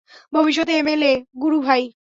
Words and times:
ভবিষ্যত 0.33 0.69
এমএলএ, 0.71 1.13
গুরু 1.41 1.57
ভাই! 1.61 1.83